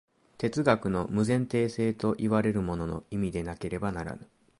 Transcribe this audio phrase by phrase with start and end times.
[0.39, 4.27] 哲学の無前提性といわれるものの意味でなければならぬ。